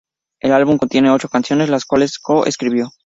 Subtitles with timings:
[0.39, 2.89] El álbum contiene ocho canciones, las cuales co-escribió.